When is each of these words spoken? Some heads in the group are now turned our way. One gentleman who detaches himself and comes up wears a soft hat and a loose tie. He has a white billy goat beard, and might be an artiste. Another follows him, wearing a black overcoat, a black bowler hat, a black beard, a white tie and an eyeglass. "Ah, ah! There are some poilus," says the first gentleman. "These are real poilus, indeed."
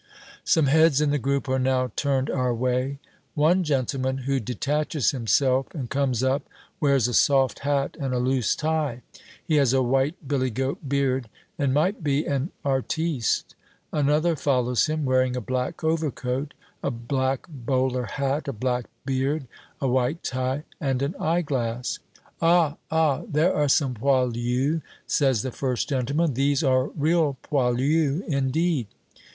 Some 0.43 0.65
heads 0.65 0.99
in 0.99 1.11
the 1.11 1.19
group 1.19 1.47
are 1.47 1.59
now 1.59 1.91
turned 1.95 2.31
our 2.31 2.55
way. 2.55 2.97
One 3.35 3.63
gentleman 3.63 4.17
who 4.25 4.39
detaches 4.39 5.11
himself 5.11 5.67
and 5.75 5.91
comes 5.91 6.23
up 6.23 6.49
wears 6.79 7.07
a 7.07 7.13
soft 7.13 7.59
hat 7.59 7.95
and 7.99 8.11
a 8.11 8.17
loose 8.17 8.55
tie. 8.55 9.03
He 9.45 9.57
has 9.57 9.73
a 9.73 9.83
white 9.83 10.27
billy 10.27 10.49
goat 10.49 10.89
beard, 10.89 11.29
and 11.59 11.71
might 11.71 12.03
be 12.03 12.25
an 12.25 12.49
artiste. 12.65 13.53
Another 13.93 14.35
follows 14.35 14.87
him, 14.87 15.05
wearing 15.05 15.35
a 15.35 15.39
black 15.39 15.83
overcoat, 15.83 16.55
a 16.81 16.89
black 16.89 17.45
bowler 17.47 18.05
hat, 18.05 18.47
a 18.47 18.53
black 18.53 18.85
beard, 19.05 19.45
a 19.79 19.87
white 19.87 20.23
tie 20.23 20.63
and 20.79 21.03
an 21.03 21.13
eyeglass. 21.19 21.99
"Ah, 22.41 22.77
ah! 22.89 23.21
There 23.29 23.53
are 23.53 23.69
some 23.69 23.93
poilus," 23.93 24.81
says 25.05 25.43
the 25.43 25.51
first 25.51 25.89
gentleman. 25.89 26.33
"These 26.33 26.63
are 26.63 26.87
real 26.87 27.37
poilus, 27.43 28.23
indeed." 28.27 28.87